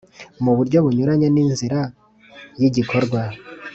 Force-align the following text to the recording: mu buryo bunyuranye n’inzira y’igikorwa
mu 0.43 0.51
buryo 0.57 0.77
bunyuranye 0.85 1.27
n’inzira 1.31 1.79
y’igikorwa 2.59 3.21